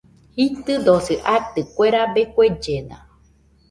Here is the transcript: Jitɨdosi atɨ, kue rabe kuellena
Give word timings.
Jitɨdosi 0.35 1.15
atɨ, 1.35 1.61
kue 1.73 1.87
rabe 1.95 2.21
kuellena 2.33 2.97